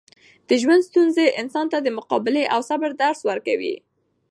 [0.47, 3.75] د ژوند ستونزې انسان ته د مقابلې او صبر درس ورکوي.